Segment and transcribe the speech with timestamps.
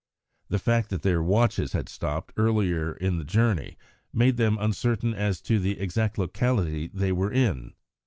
[0.49, 3.77] The fact that their watches had stopped earlier on the journey
[4.11, 7.75] made them uncertain as to the exact locality they were in.